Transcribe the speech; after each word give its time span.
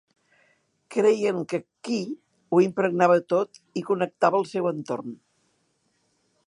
Creien 0.95 1.41
que 1.51 1.59
"qi" 1.87 1.99
ho 2.55 2.63
impregnava 2.67 3.19
tot 3.35 3.61
i 3.81 3.85
connectava 3.91 4.43
el 4.43 4.49
seu 4.55 4.71
entorn. 4.75 5.17